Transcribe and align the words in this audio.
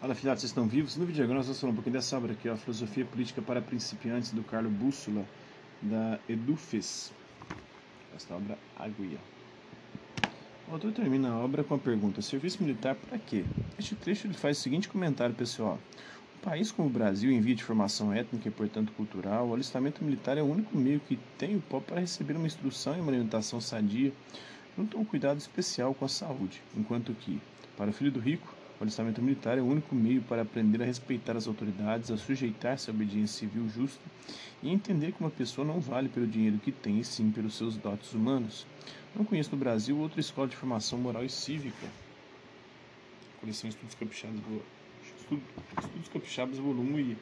Fala 0.00 0.14
filhotes, 0.14 0.42
vocês 0.42 0.50
estão 0.50 0.68
vivos? 0.68 0.96
No 0.96 1.04
vídeo 1.04 1.24
agora 1.24 1.38
nós 1.38 1.46
vamos 1.46 1.60
falar 1.60 1.72
um 1.72 1.74
pouquinho 1.74 1.94
dessa 1.94 2.16
obra 2.16 2.32
aqui, 2.32 2.48
ó, 2.48 2.54
Filosofia 2.54 3.04
Política 3.04 3.42
para 3.42 3.60
Principiantes, 3.60 4.30
do 4.30 4.44
Carlo 4.44 4.70
Bússola, 4.70 5.24
da 5.82 6.20
Edufes. 6.28 7.12
Esta 8.14 8.36
obra 8.36 8.56
aguia. 8.76 9.18
O 10.68 10.74
autor 10.74 10.92
termina 10.92 11.30
a 11.30 11.38
obra 11.38 11.64
com 11.64 11.74
a 11.74 11.78
pergunta, 11.78 12.22
serviço 12.22 12.62
militar 12.62 12.94
para 12.94 13.18
quê? 13.18 13.44
Este 13.76 13.96
trecho 13.96 14.28
ele 14.28 14.34
faz 14.34 14.58
o 14.58 14.60
seguinte 14.60 14.88
comentário, 14.88 15.34
pessoal. 15.34 15.80
Um 16.36 16.48
país 16.48 16.70
como 16.70 16.86
o 16.86 16.92
Brasil, 16.92 17.32
em 17.32 17.40
via 17.40 17.56
de 17.56 17.64
formação 17.64 18.12
étnica 18.12 18.46
e, 18.46 18.52
portanto, 18.52 18.92
cultural, 18.92 19.48
o 19.48 19.54
alistamento 19.54 20.04
militar 20.04 20.38
é 20.38 20.42
o 20.42 20.46
único 20.46 20.76
meio 20.78 21.00
que 21.00 21.18
tem 21.36 21.56
o 21.56 21.60
povo 21.60 21.84
para 21.84 21.98
receber 21.98 22.36
uma 22.36 22.46
instrução 22.46 22.96
e 22.96 23.00
uma 23.00 23.10
alimentação 23.10 23.60
sadia, 23.60 24.12
junto 24.76 24.96
a 24.96 25.00
um 25.00 25.04
cuidado 25.04 25.38
especial 25.38 25.92
com 25.92 26.04
a 26.04 26.08
saúde, 26.08 26.62
enquanto 26.76 27.12
que, 27.14 27.40
para 27.76 27.90
o 27.90 27.92
filho 27.92 28.12
do 28.12 28.20
rico, 28.20 28.57
o 28.80 28.84
alistamento 28.84 29.20
militar 29.20 29.58
é 29.58 29.60
o 29.60 29.66
único 29.66 29.92
meio 29.94 30.22
para 30.22 30.42
aprender 30.42 30.80
a 30.82 30.86
respeitar 30.86 31.36
as 31.36 31.48
autoridades, 31.48 32.12
a 32.12 32.16
sujeitar-se 32.16 32.88
à 32.88 32.94
obediência 32.94 33.40
civil 33.40 33.68
justa 33.68 34.00
e 34.62 34.70
entender 34.70 35.12
que 35.12 35.20
uma 35.20 35.30
pessoa 35.30 35.66
não 35.66 35.80
vale 35.80 36.08
pelo 36.08 36.26
dinheiro 36.26 36.58
que 36.58 36.70
tem, 36.70 37.00
e 37.00 37.04
sim 37.04 37.30
pelos 37.32 37.56
seus 37.56 37.76
dotes 37.76 38.12
humanos. 38.12 38.66
Não 39.16 39.24
conheço 39.24 39.50
no 39.50 39.56
Brasil 39.56 39.98
outra 39.98 40.20
escola 40.20 40.46
de 40.46 40.54
formação 40.54 40.98
moral 40.98 41.24
e 41.24 41.28
cívica. 41.28 41.86
Coleção 43.40 43.68
Estudos 43.68 43.94
Capixabas, 43.96 44.40
Estudos 45.02 46.08
Capixabas 46.12 46.58
volume 46.58 47.16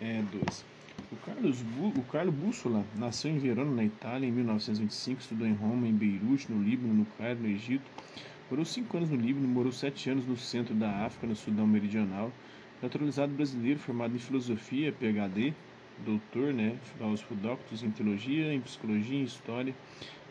é, 0.00 0.22
2. 0.22 0.64
O 1.12 1.16
Carlos 1.16 1.58
o 1.96 2.02
Carlo 2.04 2.32
Bússola 2.32 2.84
nasceu 2.96 3.30
em 3.30 3.38
Verona, 3.38 3.70
na 3.70 3.84
Itália, 3.84 4.26
em 4.26 4.32
1925, 4.32 5.20
estudou 5.20 5.46
em 5.46 5.54
Roma, 5.54 5.86
em 5.86 5.92
Beirute, 5.92 6.50
no 6.50 6.62
Líbano, 6.62 6.92
no 6.92 7.06
Cairo, 7.16 7.40
no 7.40 7.48
Egito 7.48 7.90
Morou 8.50 8.64
cinco 8.64 8.96
anos 8.96 9.10
no 9.10 9.16
Líbano, 9.16 9.46
morou 9.46 9.70
sete 9.70 10.08
anos 10.08 10.26
no 10.26 10.34
centro 10.34 10.74
da 10.74 11.04
África, 11.04 11.26
no 11.26 11.36
Sudão 11.36 11.66
Meridional. 11.66 12.32
Naturalizado 12.80 13.30
brasileiro, 13.34 13.78
formado 13.78 14.16
em 14.16 14.18
filosofia, 14.18 14.90
PhD, 14.90 15.52
doutor, 15.98 16.54
né, 16.54 16.78
filósofo 16.94 17.34
doctor 17.34 17.84
em 17.84 17.90
teologia, 17.90 18.50
em 18.50 18.60
psicologia 18.62 19.18
e 19.18 19.24
história, 19.24 19.74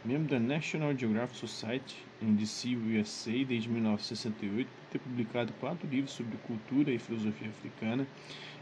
membro 0.04 0.30
da 0.30 0.40
National 0.40 0.98
Geographic 0.98 1.38
Society 1.38 1.96
em 2.20 2.34
DC, 2.34 2.76
USA, 2.76 3.46
desde 3.46 3.70
1968, 3.70 4.68
ter 4.90 4.98
publicado 4.98 5.54
quatro 5.60 5.88
livros 5.88 6.14
sobre 6.14 6.38
cultura 6.38 6.92
e 6.92 6.98
filosofia 6.98 7.50
africana. 7.50 8.08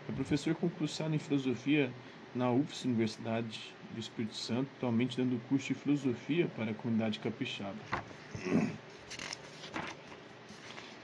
É 0.09 0.12
professor 0.12 0.53
concursado 0.56 1.16
em 1.16 1.19
filosofia 1.19 1.90
na 2.36 2.52
UFS, 2.52 2.84
Universidade 2.84 3.73
do 3.94 4.00
Espírito 4.02 4.36
Santo, 4.36 4.67
atualmente 4.75 5.16
dando 5.16 5.42
curso 5.47 5.69
de 5.69 5.75
filosofia 5.75 6.45
para 6.58 6.72
a 6.72 6.73
comunidade 6.73 7.19
capixaba. 7.19 7.80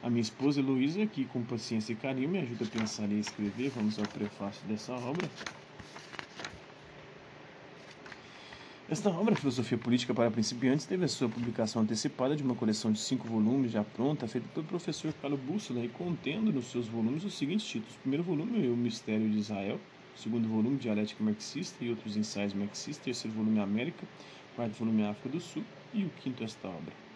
A 0.03 0.09
minha 0.09 0.21
esposa 0.21 0.59
Heloísa, 0.59 1.05
que 1.05 1.25
com 1.25 1.43
paciência 1.43 1.93
e 1.93 1.95
carinho 1.95 2.27
me 2.27 2.39
ajuda 2.39 2.65
a 2.65 2.67
pensar 2.67 3.11
e 3.11 3.15
a 3.15 3.19
escrever, 3.19 3.69
vamos 3.69 3.99
ao 3.99 4.07
prefácio 4.07 4.67
dessa 4.67 4.93
obra. 4.93 5.29
Esta 8.89 9.09
obra, 9.09 9.35
Filosofia 9.35 9.77
Política 9.77 10.13
para 10.13 10.31
Principiantes, 10.31 10.85
teve 10.85 11.05
a 11.05 11.07
sua 11.07 11.29
publicação 11.29 11.83
antecipada 11.83 12.35
de 12.35 12.43
uma 12.43 12.55
coleção 12.55 12.91
de 12.91 12.99
cinco 12.99 13.27
volumes 13.27 13.71
já 13.71 13.83
pronta, 13.83 14.27
feita 14.27 14.47
pelo 14.53 14.65
professor 14.65 15.13
Carlo 15.21 15.37
Bússola 15.37 15.85
e 15.85 15.87
contendo 15.87 16.51
nos 16.51 16.71
seus 16.71 16.87
volumes 16.87 17.23
os 17.23 17.35
seguintes 17.35 17.65
títulos. 17.65 17.95
O 17.95 17.99
primeiro 17.99 18.23
volume 18.23 18.65
é 18.65 18.69
O 18.69 18.75
Mistério 18.75 19.29
de 19.29 19.37
Israel, 19.37 19.79
o 20.13 20.19
segundo 20.19 20.49
volume 20.49 20.77
Dialética 20.77 21.23
Marxista 21.23 21.85
e 21.85 21.89
outros 21.89 22.17
ensaios 22.17 22.53
marxistas, 22.53 22.97
o 22.97 23.03
terceiro 23.05 23.37
volume 23.37 23.59
América, 23.59 24.03
o 24.51 24.55
quarto 24.55 24.73
volume 24.73 25.03
África 25.03 25.29
do 25.29 25.39
Sul 25.39 25.63
e 25.93 26.03
o 26.03 26.09
quinto 26.09 26.43
esta 26.43 26.67
obra. 26.67 27.10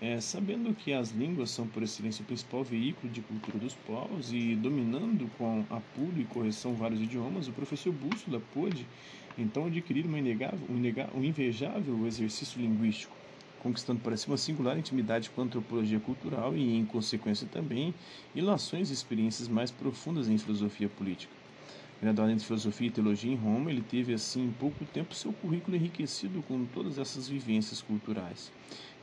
É, 0.00 0.20
sabendo 0.20 0.72
que 0.76 0.92
as 0.92 1.10
línguas 1.10 1.50
são 1.50 1.66
por 1.66 1.82
excelência 1.82 2.22
o 2.22 2.24
principal 2.24 2.62
veículo 2.62 3.10
de 3.10 3.20
cultura 3.20 3.58
dos 3.58 3.74
povos 3.74 4.32
e 4.32 4.54
dominando 4.54 5.28
com 5.28 5.66
apuro 5.68 6.20
e 6.20 6.24
correção 6.24 6.76
vários 6.76 7.00
idiomas, 7.00 7.48
o 7.48 7.52
professor 7.52 7.92
Bússola 7.92 8.38
pôde 8.40 8.88
então 9.36 9.66
adquirir 9.66 10.06
uma 10.06 10.18
inegável, 10.20 10.64
um, 10.70 10.76
inegável, 10.76 11.16
um 11.16 11.24
invejável 11.24 12.06
exercício 12.06 12.60
linguístico, 12.60 13.18
conquistando 13.58 14.00
para 14.00 14.16
si 14.16 14.28
uma 14.28 14.36
singular 14.36 14.78
intimidade 14.78 15.30
com 15.30 15.40
a 15.40 15.44
antropologia 15.44 15.98
cultural 15.98 16.56
e, 16.56 16.76
em 16.76 16.86
consequência, 16.86 17.48
também 17.48 17.92
ilações 18.32 18.90
e 18.90 18.92
experiências 18.92 19.48
mais 19.48 19.72
profundas 19.72 20.28
em 20.28 20.38
filosofia 20.38 20.88
política. 20.88 21.36
Graduado 22.00 22.30
em 22.30 22.38
Filosofia 22.38 22.86
e 22.86 22.90
Teologia 22.92 23.32
em 23.32 23.34
Roma, 23.34 23.72
ele 23.72 23.82
teve, 23.82 24.14
assim, 24.14 24.44
em 24.44 24.52
pouco 24.52 24.86
tempo, 24.86 25.16
seu 25.16 25.32
currículo 25.32 25.76
enriquecido 25.76 26.40
com 26.44 26.64
todas 26.64 26.96
essas 26.96 27.26
vivências 27.26 27.82
culturais. 27.82 28.52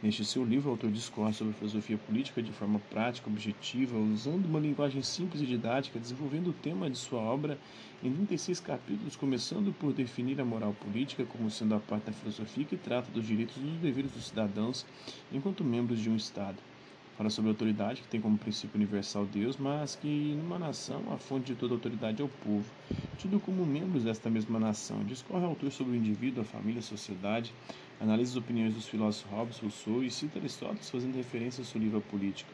Neste 0.05 0.23
seu 0.23 0.45
livro, 0.45 0.69
o 0.69 0.73
autor 0.73 0.91
discorre 0.91 1.33
sobre 1.33 1.55
filosofia 1.55 1.97
política 1.97 2.39
de 2.39 2.51
forma 2.51 2.79
prática, 2.91 3.27
objetiva, 3.27 3.97
usando 3.97 4.45
uma 4.45 4.59
linguagem 4.59 5.01
simples 5.01 5.41
e 5.41 5.47
didática, 5.47 5.99
desenvolvendo 5.99 6.51
o 6.51 6.53
tema 6.53 6.87
de 6.87 6.95
sua 6.95 7.19
obra 7.19 7.57
em 8.03 8.13
36 8.13 8.59
capítulos, 8.59 9.15
começando 9.15 9.73
por 9.73 9.93
definir 9.93 10.39
a 10.39 10.45
moral 10.45 10.75
política 10.75 11.25
como 11.25 11.49
sendo 11.49 11.73
a 11.73 11.79
parte 11.79 12.03
da 12.03 12.11
filosofia 12.11 12.65
que 12.65 12.77
trata 12.77 13.09
dos 13.09 13.25
direitos 13.25 13.57
e 13.57 13.61
dos 13.61 13.79
deveres 13.79 14.11
dos 14.11 14.27
cidadãos 14.27 14.85
enquanto 15.33 15.63
membros 15.63 15.99
de 15.99 16.07
um 16.07 16.15
Estado. 16.15 16.61
Fala 17.17 17.29
sobre 17.29 17.49
a 17.49 17.53
autoridade, 17.53 18.01
que 18.01 18.09
tem 18.09 18.19
como 18.19 18.37
princípio 18.37 18.75
universal 18.75 19.25
Deus, 19.25 19.55
mas 19.55 19.95
que 19.95 20.35
numa 20.35 20.59
nação 20.59 21.01
a 21.13 21.17
fonte 21.17 21.45
de 21.45 21.55
toda 21.55 21.73
autoridade 21.73 22.21
é 22.21 22.25
o 22.25 22.27
povo, 22.27 22.69
tido 23.17 23.39
como 23.39 23.65
membros 23.65 24.03
desta 24.03 24.29
mesma 24.29 24.59
nação. 24.59 25.01
Discorre 25.05 25.45
o 25.45 25.47
autor 25.47 25.71
sobre 25.71 25.93
o 25.93 25.95
indivíduo, 25.95 26.41
a 26.41 26.45
família, 26.45 26.79
a 26.79 26.83
sociedade, 26.83 27.53
analisa 28.01 28.31
as 28.31 28.43
opiniões 28.43 28.73
dos 28.73 28.85
filósofos 28.89 29.31
Hobbes, 29.31 29.59
Rousseau 29.59 30.03
e 30.03 30.11
cita 30.11 30.39
Aristóteles 30.39 30.89
fazendo 30.89 31.15
referência 31.15 31.61
ao 31.61 31.65
seu 31.65 31.79
livro 31.79 32.01
Política. 32.01 32.53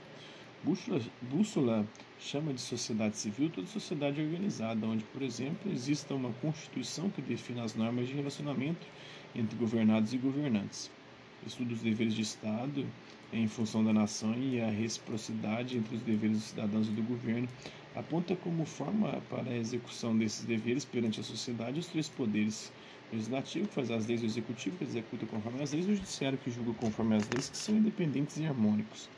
Bússola, 0.63 1.01
Bússola 1.19 1.88
chama 2.19 2.53
de 2.53 2.61
sociedade 2.61 3.17
civil 3.17 3.49
toda 3.49 3.66
sociedade 3.66 4.22
organizada, 4.22 4.85
onde, 4.85 5.03
por 5.05 5.23
exemplo, 5.23 5.72
exista 5.72 6.13
uma 6.13 6.31
constituição 6.33 7.09
que 7.09 7.19
defina 7.19 7.63
as 7.63 7.73
normas 7.73 8.07
de 8.07 8.13
relacionamento 8.13 8.85
entre 9.33 9.57
governados 9.57 10.13
e 10.13 10.19
governantes. 10.19 11.00
Estuda 11.46 11.74
os 11.74 11.81
deveres 11.81 12.13
de 12.13 12.22
Estado 12.22 12.85
em 13.34 13.47
função 13.47 13.84
da 13.84 13.91
nação 13.91 14.34
e 14.35 14.59
a 14.62 14.69
reciprocidade 14.69 15.78
entre 15.78 15.96
os 15.96 16.02
deveres 16.02 16.38
dos 16.38 16.47
cidadãos 16.47 16.88
e 16.88 16.91
do 16.91 17.03
governo 17.03 17.47
aponta 17.96 18.35
como 18.35 18.66
forma 18.66 19.22
para 19.29 19.50
a 19.50 19.57
execução 19.57 20.18
desses 20.18 20.46
deveres 20.46 20.85
perante 20.85 21.19
a 21.19 21.24
sociedade 21.24 21.79
os 21.79 21.88
três 21.88 22.07
poderes 22.09 22.72
o 23.12 23.16
legislativo 23.16 23.68
que 23.68 23.74
faz 23.74 23.91
as 23.91 24.07
leis, 24.07 24.24
o 24.24 24.25
executivo 24.25 24.78
que 24.78 24.85
executa 24.85 25.25
conforme 25.25 25.62
as 25.62 25.74
leis, 25.74 25.85
e 25.85 25.91
o 25.91 25.96
judiciário 25.96 26.38
que 26.38 26.50
julga 26.50 26.74
conforme 26.74 27.16
as 27.16 27.28
leis, 27.29 27.50
que 27.50 27.58
são 27.58 27.75
independentes 27.75 28.38
e 28.38 28.46
harmônicos. 28.46 29.09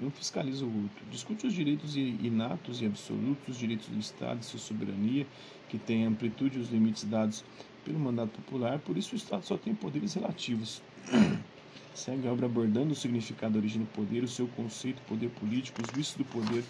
Um 0.00 0.10
fiscaliza 0.10 0.66
o 0.66 0.82
outro. 0.82 1.06
Discute 1.08 1.46
os 1.46 1.54
direitos 1.54 1.96
inatos 1.96 2.82
e 2.82 2.86
absolutos, 2.86 3.50
os 3.50 3.56
direitos 3.56 3.88
do 3.88 3.98
Estado 4.00 4.42
e 4.42 4.44
sua 4.44 4.58
soberania, 4.58 5.24
que 5.68 5.78
tem 5.78 6.04
amplitude 6.04 6.58
e 6.58 6.60
os 6.60 6.70
limites 6.70 7.04
dados 7.04 7.44
pelo 7.84 7.98
mandato 7.98 8.30
popular, 8.30 8.78
por 8.78 8.96
isso 8.96 9.14
o 9.14 9.16
Estado 9.16 9.44
só 9.44 9.56
tem 9.56 9.74
poderes 9.74 10.14
relativos. 10.14 10.82
Segue 11.94 12.26
a 12.26 12.32
obra 12.32 12.46
abordando 12.46 12.92
o 12.92 12.96
significado 12.96 13.54
da 13.54 13.58
origem 13.58 13.82
do 13.82 13.86
poder, 13.88 14.24
o 14.24 14.28
seu 14.28 14.46
conceito, 14.48 15.02
poder 15.02 15.28
político, 15.30 15.82
os 15.82 15.90
vícios 15.90 16.16
do 16.16 16.24
poder. 16.24 16.64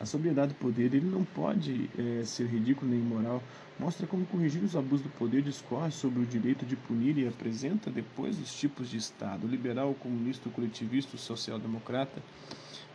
A 0.00 0.06
sobriedade 0.06 0.54
do 0.54 0.58
poder 0.58 0.94
ele 0.94 1.06
não 1.06 1.22
pode 1.22 1.90
é, 1.98 2.24
ser 2.24 2.46
ridículo 2.46 2.90
nem 2.90 3.00
imoral. 3.00 3.42
Mostra 3.78 4.06
como 4.06 4.24
corrigir 4.26 4.62
os 4.62 4.74
abusos 4.74 5.02
do 5.02 5.10
poder, 5.10 5.42
discorre 5.42 5.90
sobre 5.90 6.20
o 6.20 6.26
direito 6.26 6.64
de 6.64 6.74
punir 6.74 7.18
e 7.18 7.28
apresenta 7.28 7.90
depois 7.90 8.38
os 8.40 8.52
tipos 8.54 8.88
de 8.88 8.96
Estado: 8.96 9.46
o 9.46 9.50
liberal, 9.50 9.90
o 9.90 9.94
comunista, 9.94 10.48
o 10.48 10.52
coletivista, 10.52 11.16
o 11.16 11.18
social-democrata. 11.18 12.22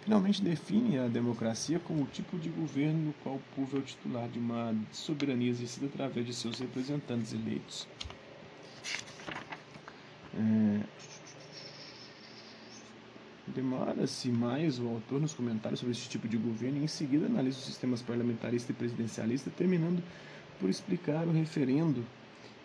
Finalmente 0.06 0.40
define 0.40 1.00
a 1.00 1.08
democracia 1.08 1.80
como 1.80 2.04
o 2.04 2.06
tipo 2.06 2.38
de 2.38 2.48
governo 2.48 3.08
no 3.08 3.14
qual 3.24 3.38
o 3.38 3.42
povo 3.56 3.76
é 3.76 3.80
o 3.80 3.84
titular 3.84 4.30
de 4.30 4.38
uma 4.38 4.72
soberania 4.92 5.50
exercida 5.50 5.88
através 5.88 6.28
de 6.28 6.32
seus 6.32 6.60
representantes 6.60 7.34
eleitos. 7.34 7.88
É... 10.36 10.82
Demora-se 13.48 14.30
mais 14.30 14.80
o 14.80 14.88
autor 14.90 15.20
nos 15.20 15.34
comentários 15.34 15.80
sobre 15.80 15.94
esse 15.94 16.08
tipo 16.08 16.28
de 16.28 16.38
governo 16.38 16.78
e 16.78 16.84
em 16.84 16.88
seguida 16.88 17.26
analisa 17.26 17.58
os 17.58 17.66
sistemas 17.66 18.04
parlamentarista 18.04 18.72
e 18.72 18.76
presidencialista, 18.76 19.50
terminando 19.50 20.04
por 20.60 20.70
explicar 20.70 21.26
o 21.26 21.32
referendo 21.32 22.06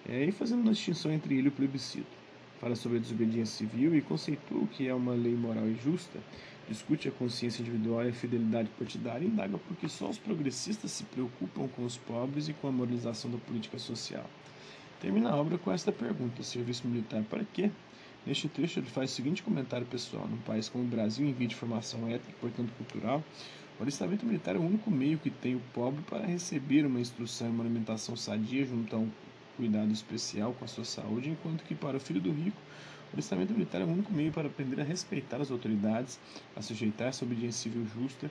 é, 0.07 0.27
e 0.27 0.33
fazendo 0.33 0.61
uma 0.61 0.73
distinção 0.73 1.11
entre 1.11 1.39
ele 1.39 1.47
e 1.47 1.49
o 1.49 1.53
plebiscito. 1.53 2.21
Fala 2.61 2.77
sobre 2.77 2.99
a 2.99 3.01
desobediência 3.01 3.57
civil 3.57 3.95
e 3.95 4.03
conceitua 4.03 4.59
o 4.59 4.67
que 4.67 4.87
é 4.87 4.95
uma 4.95 5.15
lei 5.15 5.35
moral 5.35 5.67
e 5.67 5.75
justa, 5.77 6.19
discute 6.71 7.09
a 7.09 7.11
consciência 7.11 7.63
individual 7.63 8.05
e 8.05 8.11
a 8.11 8.13
fidelidade 8.13 8.69
partidária 8.79 9.25
e 9.25 9.29
indaga 9.29 9.59
porque 9.59 9.89
só 9.89 10.09
os 10.09 10.19
progressistas 10.19 10.93
se 10.93 11.03
preocupam 11.03 11.67
com 11.69 11.85
os 11.85 11.97
pobres 11.97 12.49
e 12.49 12.53
com 12.53 12.69
a 12.69 12.73
moralização 12.73 13.29
da 13.29 13.39
política 13.39 13.77
social. 13.79 14.25
Termina 15.01 15.31
a 15.31 15.37
obra 15.37 15.59
com 15.59 15.73
esta 15.73 15.91
pergunta: 15.91 16.45
serviço 16.45 16.87
militar 16.87 17.25
para 17.25 17.43
quê? 17.53 17.71
Neste 18.25 18.49
trecho, 18.49 18.79
ele 18.79 18.87
faz 18.87 19.11
o 19.11 19.15
seguinte 19.15 19.43
comentário 19.43 19.87
pessoal: 19.87 20.29
Num 20.29 20.39
país 20.39 20.69
como 20.69 20.85
o 20.85 20.87
Brasil, 20.87 21.27
em 21.27 21.33
via 21.33 21.49
de 21.49 21.57
formação 21.57 22.07
étnica 22.07 22.31
e, 22.31 22.35
portanto, 22.41 22.71
cultural, 22.77 23.25
o 23.79 23.83
alistamento 23.83 24.25
militar 24.25 24.55
é 24.55 24.59
o 24.59 24.63
único 24.63 24.91
meio 24.91 25.19
que 25.19 25.31
tem 25.31 25.57
o 25.57 25.63
pobre 25.75 26.03
para 26.03 26.25
receber 26.25 26.87
uma 26.87 27.01
instrução 27.01 27.49
e 27.49 27.51
uma 27.51 27.65
alimentação 27.65 28.15
sadia 28.15 28.65
junto 28.65 28.95
a 28.95 28.99
um 28.99 29.11
cuidado 29.57 29.93
especial 29.93 30.55
com 30.59 30.65
a 30.65 30.69
sua 30.69 30.85
saúde, 30.85 31.31
enquanto 31.31 31.65
que 31.65 31.75
para 31.75 31.97
o 31.97 32.01
filho 32.01 32.21
do 32.21 32.33
rico, 32.33 32.61
o 33.13 33.17
alistamento 33.17 33.53
militar 33.53 33.81
é 33.81 33.85
o 33.85 33.89
único 33.89 34.13
meio 34.13 34.33
para 34.33 34.49
aprender 34.49 34.81
a 34.81 34.85
respeitar 34.85 35.41
as 35.41 35.51
autoridades, 35.51 36.19
a 36.57 36.63
sujeitar-se 36.63 37.25
à 37.25 37.27
obediência 37.27 37.63
civil 37.63 37.87
justa, 37.87 38.31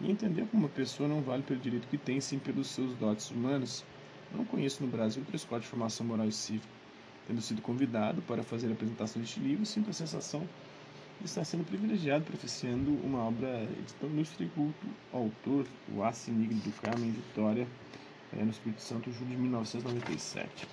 e 0.00 0.10
entender 0.10 0.46
como 0.50 0.64
uma 0.64 0.68
pessoa 0.68 1.08
não 1.08 1.20
vale 1.20 1.42
pelo 1.42 1.60
direito 1.60 1.86
que 1.88 1.98
tem, 1.98 2.20
sim 2.20 2.38
pelos 2.38 2.68
seus 2.68 2.94
dotes 2.96 3.30
humanos. 3.30 3.84
Não 4.34 4.44
conheço 4.44 4.82
no 4.82 4.88
Brasil 4.88 5.22
outra 5.22 5.36
escola 5.36 5.60
de 5.60 5.66
formação 5.66 6.06
moral 6.06 6.26
e 6.26 6.32
cívica. 6.32 6.68
Tendo 7.26 7.40
sido 7.40 7.62
convidado 7.62 8.22
para 8.22 8.42
fazer 8.42 8.68
a 8.68 8.72
apresentação 8.72 9.20
deste 9.20 9.40
livro, 9.40 9.66
sinto 9.66 9.90
a 9.90 9.92
sensação 9.92 10.46
de 11.20 11.26
estar 11.26 11.44
sendo 11.44 11.64
privilegiado 11.64 12.24
prefaciando 12.24 12.90
uma 13.04 13.18
obra 13.18 13.66
de 13.86 13.92
tão 13.94 14.08
ilustre 14.08 14.50
culto 14.54 14.86
autor, 15.12 15.66
o 15.94 16.02
Assinigre 16.02 16.54
do 16.54 16.72
Carmen 16.80 17.10
Vitória, 17.10 17.66
é, 18.36 18.44
no 18.44 18.50
Espírito 18.50 18.82
Santo, 18.82 19.10
julho 19.12 19.30
de 19.30 19.36
1997. 19.36 20.68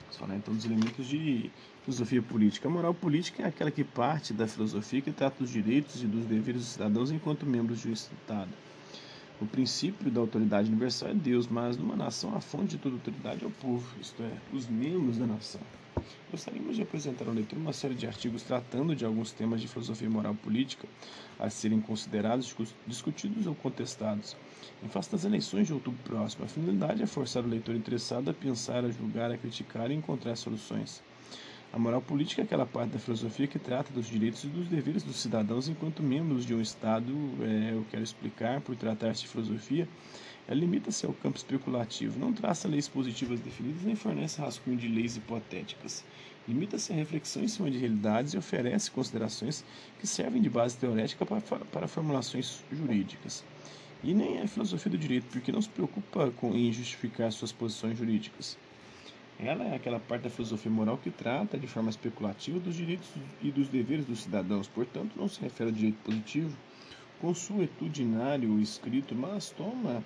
Vamos 0.00 0.16
falar 0.16 0.36
então 0.36 0.54
dos 0.54 0.64
elementos 0.64 1.06
de 1.06 1.50
filosofia 1.82 2.22
política. 2.22 2.68
A 2.68 2.70
moral 2.70 2.94
política 2.94 3.42
é 3.42 3.46
aquela 3.46 3.70
que 3.70 3.84
parte 3.84 4.32
da 4.32 4.46
filosofia 4.46 5.00
que 5.00 5.12
trata 5.12 5.38
dos 5.40 5.50
direitos 5.50 6.02
e 6.02 6.06
dos 6.06 6.24
deveres 6.24 6.62
dos 6.62 6.70
cidadãos 6.70 7.10
enquanto 7.10 7.44
membros 7.44 7.80
de 7.80 7.88
um 7.88 7.92
Estado. 7.92 8.50
O 9.40 9.46
princípio 9.46 10.10
da 10.10 10.20
autoridade 10.20 10.68
universal 10.68 11.10
é 11.10 11.14
Deus, 11.14 11.48
mas 11.48 11.76
numa 11.76 11.96
nação 11.96 12.34
a 12.36 12.40
fonte 12.40 12.76
de 12.76 12.78
toda 12.78 12.94
autoridade 12.94 13.44
é 13.44 13.46
o 13.46 13.50
povo, 13.50 13.84
isto 14.00 14.22
é, 14.22 14.30
os 14.52 14.68
membros 14.68 15.18
da 15.18 15.26
nação. 15.26 15.60
Gostaríamos 16.30 16.74
de 16.74 16.82
apresentar 16.82 17.28
ao 17.28 17.34
leitor 17.34 17.56
uma 17.58 17.72
série 17.72 17.94
de 17.94 18.06
artigos 18.06 18.42
tratando 18.42 18.96
de 18.96 19.04
alguns 19.04 19.32
temas 19.32 19.60
de 19.60 19.68
filosofia 19.68 20.10
moral 20.10 20.34
política 20.34 20.88
a 21.38 21.48
serem 21.48 21.80
considerados, 21.80 22.52
discutidos 22.84 23.46
ou 23.46 23.54
contestados. 23.54 24.36
Em 24.82 24.88
face 24.88 25.12
das 25.12 25.24
eleições 25.24 25.68
de 25.68 25.72
outubro 25.72 26.02
próximo, 26.02 26.44
a 26.44 26.48
finalidade 26.48 27.02
é 27.02 27.06
forçar 27.06 27.44
o 27.44 27.48
leitor 27.48 27.76
interessado 27.76 28.28
a 28.30 28.34
pensar, 28.34 28.84
a 28.84 28.90
julgar, 28.90 29.30
a 29.30 29.38
criticar 29.38 29.90
e 29.90 29.94
encontrar 29.94 30.34
soluções. 30.36 31.02
A 31.74 31.78
moral 31.78 32.00
política 32.00 32.40
é 32.40 32.44
aquela 32.44 32.64
parte 32.64 32.92
da 32.92 33.00
filosofia 33.00 33.48
que 33.48 33.58
trata 33.58 33.92
dos 33.92 34.06
direitos 34.06 34.44
e 34.44 34.46
dos 34.46 34.68
deveres 34.68 35.02
dos 35.02 35.16
cidadãos 35.16 35.66
enquanto 35.66 36.04
membros 36.04 36.46
de 36.46 36.54
um 36.54 36.60
Estado. 36.60 37.12
É, 37.42 37.72
eu 37.74 37.84
quero 37.90 38.04
explicar, 38.04 38.60
por 38.60 38.76
tratar-se 38.76 39.22
de 39.22 39.28
filosofia, 39.28 39.88
ela 40.46 40.60
limita-se 40.60 41.04
ao 41.04 41.12
campo 41.12 41.36
especulativo, 41.36 42.16
não 42.16 42.32
traça 42.32 42.68
leis 42.68 42.86
positivas 42.86 43.40
definidas 43.40 43.82
nem 43.82 43.96
fornece 43.96 44.40
rascunho 44.40 44.76
de 44.76 44.86
leis 44.86 45.16
hipotéticas. 45.16 46.04
Limita-se 46.46 46.92
à 46.92 46.94
reflexão 46.94 47.42
em 47.42 47.48
cima 47.48 47.68
de 47.68 47.76
realidades 47.78 48.34
e 48.34 48.38
oferece 48.38 48.88
considerações 48.92 49.64
que 49.98 50.06
servem 50.06 50.40
de 50.40 50.48
base 50.48 50.76
teorética 50.76 51.26
para, 51.26 51.40
para 51.40 51.88
formulações 51.88 52.62
jurídicas. 52.70 53.42
E 54.00 54.14
nem 54.14 54.38
é 54.38 54.46
filosofia 54.46 54.92
do 54.92 54.98
direito, 54.98 55.26
porque 55.26 55.50
não 55.50 55.60
se 55.60 55.68
preocupa 55.68 56.30
com, 56.36 56.54
em 56.54 56.72
justificar 56.72 57.32
suas 57.32 57.50
posições 57.50 57.98
jurídicas. 57.98 58.56
Ela 59.38 59.64
é 59.64 59.74
aquela 59.74 59.98
parte 59.98 60.22
da 60.22 60.30
filosofia 60.30 60.70
moral 60.70 60.96
que 60.98 61.10
trata 61.10 61.58
de 61.58 61.66
forma 61.66 61.90
especulativa 61.90 62.60
dos 62.60 62.76
direitos 62.76 63.08
e 63.42 63.50
dos 63.50 63.68
deveres 63.68 64.06
dos 64.06 64.22
cidadãos, 64.22 64.68
portanto, 64.68 65.12
não 65.16 65.28
se 65.28 65.40
refere 65.40 65.70
ao 65.70 65.74
direito 65.74 65.98
positivo 66.04 66.56
consuetudinário 67.20 68.60
escrito, 68.60 69.14
mas 69.14 69.50
toma 69.50 70.04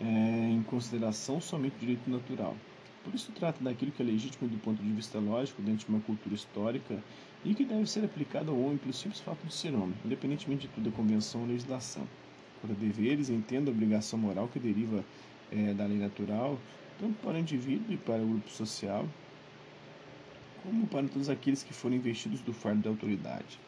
é, 0.00 0.04
em 0.04 0.62
consideração 0.62 1.40
somente 1.40 1.76
o 1.76 1.80
direito 1.80 2.08
natural. 2.08 2.56
Por 3.04 3.14
isso, 3.14 3.32
trata 3.32 3.62
daquilo 3.62 3.90
que 3.90 4.00
é 4.00 4.04
legítimo 4.06 4.48
do 4.48 4.56
ponto 4.58 4.80
de 4.80 4.92
vista 4.92 5.18
lógico 5.18 5.60
dentro 5.60 5.86
de 5.86 5.92
uma 5.92 6.00
cultura 6.00 6.34
histórica 6.34 7.02
e 7.44 7.52
que 7.52 7.64
deve 7.64 7.86
ser 7.86 8.04
aplicado 8.04 8.52
ao 8.52 8.60
homem 8.60 8.78
pelo 8.78 8.92
simples 8.92 9.20
fato 9.20 9.44
de 9.44 9.52
ser 9.52 9.74
homem, 9.74 9.94
independentemente 10.04 10.68
de 10.68 10.74
toda 10.74 10.88
a 10.88 10.92
convenção 10.92 11.40
ou 11.40 11.48
legislação. 11.48 12.06
Quanto 12.60 12.76
a 12.76 12.78
deveres, 12.78 13.28
entenda 13.28 13.70
a 13.70 13.74
obrigação 13.74 14.18
moral 14.18 14.46
que 14.46 14.60
deriva 14.60 15.04
é, 15.50 15.74
da 15.74 15.84
lei 15.84 15.98
natural, 15.98 16.56
tanto 17.02 17.20
para 17.20 17.34
o 17.34 17.38
indivíduo 17.38 17.92
e 17.92 17.96
para 17.96 18.22
o 18.22 18.26
grupo 18.28 18.48
social, 18.48 19.04
como 20.62 20.86
para 20.86 21.08
todos 21.08 21.28
aqueles 21.28 21.64
que 21.64 21.74
forem 21.74 21.98
investidos 21.98 22.40
do 22.42 22.52
fardo 22.52 22.80
da 22.82 22.90
autoridade. 22.90 23.58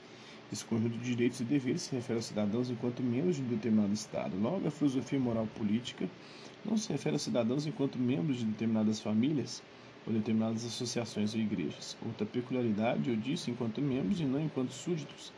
Esse 0.53 0.65
conjunto 0.65 0.97
de 0.97 1.05
direitos 1.05 1.41
e 1.41 1.45
deveres 1.45 1.83
se 1.83 1.97
refere 1.97 2.19
aos 2.19 2.27
cidadãos 2.27 2.71
enquanto 2.71 3.03
membros 3.03 3.35
de 3.35 3.43
um 3.43 3.49
determinado 3.49 3.93
Estado. 3.93 4.39
Logo, 4.41 4.69
a 4.69 4.71
filosofia 4.71 5.19
moral 5.19 5.49
política 5.57 6.09
não 6.65 6.77
se 6.77 6.93
refere 6.93 7.17
aos 7.17 7.23
cidadãos 7.23 7.67
enquanto 7.67 7.99
membros 7.99 8.37
de 8.37 8.45
determinadas 8.45 9.01
famílias 9.01 9.65
ou 10.07 10.13
determinadas 10.13 10.65
associações 10.65 11.35
ou 11.35 11.41
igrejas. 11.41 11.97
Outra 12.07 12.25
peculiaridade, 12.25 13.11
eu 13.11 13.17
disse, 13.17 13.51
enquanto 13.51 13.81
membros 13.81 14.21
e 14.21 14.25
não 14.25 14.41
enquanto 14.41 14.71
súditos. 14.71 15.33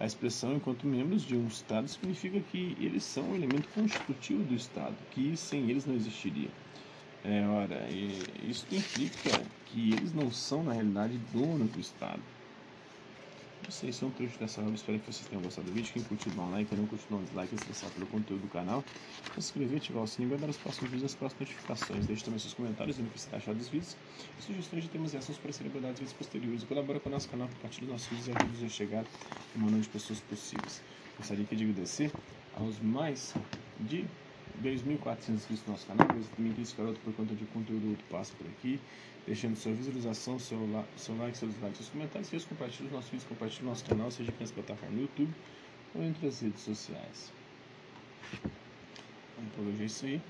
A 0.00 0.04
expressão 0.04 0.56
enquanto 0.56 0.84
membros 0.84 1.22
de 1.22 1.36
um 1.36 1.46
Estado 1.46 1.86
significa 1.86 2.40
que 2.40 2.76
eles 2.80 3.04
são 3.04 3.30
um 3.30 3.36
elemento 3.36 3.68
constitutivo 3.68 4.42
do 4.42 4.54
Estado, 4.54 4.96
que 5.12 5.36
sem 5.36 5.70
eles 5.70 5.86
não 5.86 5.94
existiria. 5.94 6.50
É, 7.24 7.46
ora, 7.46 7.88
isso 7.90 8.66
implica 8.70 9.42
que 9.66 9.92
eles 9.92 10.12
não 10.12 10.30
são, 10.30 10.62
na 10.62 10.72
realidade, 10.72 11.18
donos 11.32 11.70
do 11.70 11.80
Estado. 11.80 12.22
Isso 13.68 14.04
é 14.04 14.08
um 14.08 14.10
trecho 14.12 14.38
dessa 14.38 14.60
aula. 14.60 14.74
Espero 14.74 15.00
que 15.00 15.12
vocês 15.12 15.26
tenham 15.26 15.42
gostado 15.42 15.66
do 15.66 15.72
vídeo. 15.72 15.92
Quem 15.92 16.02
curtiu, 16.04 16.30
dá 16.36 16.42
um 16.42 16.50
like. 16.52 16.68
Quem 16.68 16.78
não 16.78 16.86
curtiu, 16.86 17.06
dá 17.10 17.16
um 17.16 17.24
dislike. 17.24 17.54
Estressar 17.54 17.90
pelo 17.90 18.06
conteúdo 18.06 18.42
do 18.42 18.48
canal. 18.48 18.84
Se 19.32 19.40
inscrever, 19.40 19.78
ativar 19.78 20.04
o 20.04 20.06
sininho 20.06 20.36
e 20.36 20.38
dar 20.38 20.48
os 20.48 20.56
próximos 20.56 20.90
vídeos 20.90 21.10
as 21.10 21.16
próximas 21.16 21.48
notificações. 21.48 22.06
Deixe 22.06 22.24
também 22.24 22.38
seus 22.38 22.54
comentários 22.54 22.96
dizendo 22.96 23.10
o 23.10 23.12
que 23.12 23.20
você 23.20 23.34
achando 23.34 23.58
dos 23.58 23.68
vídeos. 23.68 23.96
E 24.38 24.42
sugestões 24.42 24.84
de 24.84 24.88
temas 24.88 25.14
e 25.14 25.16
ações 25.16 25.38
para 25.38 25.52
serem 25.52 25.70
abordados 25.70 25.98
em 25.98 26.04
vídeos 26.04 26.16
posteriores. 26.16 26.62
E 26.62 26.66
colabora 26.66 27.00
com 27.00 27.08
o 27.08 27.12
nosso 27.12 27.28
canal, 27.28 27.48
compartilhe 27.48 27.90
nossos 27.90 28.06
vídeos 28.06 28.28
e 28.28 28.30
ajude 28.30 28.64
a 28.64 28.68
chegar 28.68 29.04
a 29.04 29.56
uma 29.56 29.66
número 29.66 29.82
de 29.82 29.88
pessoas 29.88 30.20
possíveis. 30.20 30.80
Gostaria 31.18 31.44
de 31.44 31.64
agradecer 31.64 32.12
aos 32.56 32.78
mais 32.78 33.34
de 33.80 34.04
2.400 34.62 35.28
inscritos 35.30 35.66
no 35.66 35.72
nosso 35.72 35.86
canal, 35.86 36.08
mas 36.14 36.28
também 36.28 36.52
quis 36.52 36.72
garoto 36.72 36.98
por 37.00 37.14
conta 37.14 37.34
de 37.34 37.44
conteúdo 37.46 37.90
outro 37.90 38.04
passa 38.10 38.32
por 38.36 38.46
aqui, 38.46 38.80
deixando 39.26 39.56
sua 39.56 39.72
visualização, 39.72 40.38
seu, 40.38 40.58
seu 40.96 41.16
like, 41.18 41.36
seus 41.36 41.58
likes, 41.60 41.78
seus 41.78 41.90
comentários, 41.90 42.28
seus 42.28 42.44
compartilhos 42.44 42.92
nossos 42.92 43.10
vídeos, 43.10 43.28
compartilhe 43.28 43.66
nosso 43.66 43.84
canal, 43.84 44.10
seja 44.10 44.30
aqui 44.30 44.40
nas 44.40 44.50
plataformas 44.50 44.94
no 44.94 45.02
YouTube 45.02 45.34
ou 45.94 46.02
entre 46.02 46.26
as 46.26 46.40
redes 46.40 46.60
sociais. 46.60 47.32
Então 48.32 49.44
por 49.54 49.66
hoje 49.66 49.82
é 49.82 49.86
isso 49.86 50.06
aí. 50.06 50.22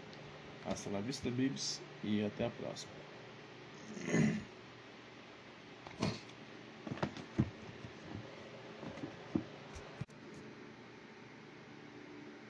Hasta 0.64 0.90
la 0.90 1.00
vista, 1.00 1.30
babies, 1.30 1.80
e 2.02 2.24
até 2.24 2.46
a 2.46 2.50
próxima. 2.50 3.05